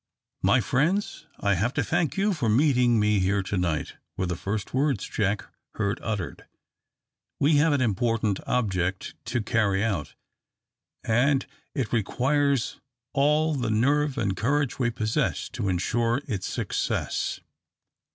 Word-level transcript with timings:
"My 0.41 0.61
friends, 0.61 1.27
I 1.41 1.53
have 1.53 1.75
to 1.75 1.83
thank 1.83 2.17
you 2.17 2.33
for 2.33 2.49
meeting 2.49 2.99
me 2.99 3.19
here 3.19 3.43
to 3.43 3.55
night," 3.55 3.97
were 4.17 4.25
the 4.25 4.35
first 4.35 4.73
words 4.73 5.07
Jack 5.07 5.45
heard 5.75 5.99
uttered. 6.01 6.47
"We 7.39 7.57
have 7.57 7.71
an 7.71 7.81
important 7.81 8.39
object 8.47 9.13
to 9.25 9.43
carry 9.43 9.83
out, 9.83 10.15
and 11.03 11.45
it 11.75 11.93
requires 11.93 12.79
all 13.13 13.53
the 13.53 13.69
nerve 13.69 14.17
and 14.17 14.35
courage 14.35 14.79
we 14.79 14.89
possess 14.89 15.47
to 15.49 15.69
ensure 15.69 16.23
its 16.27 16.47
success. 16.47 17.39